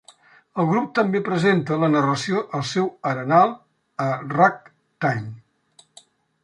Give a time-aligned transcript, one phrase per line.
[0.61, 3.55] El grup també presenta la narració al seu arenal
[4.09, 5.33] a Ragtime.